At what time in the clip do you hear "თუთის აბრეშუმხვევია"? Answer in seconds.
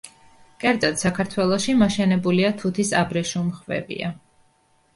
2.63-4.13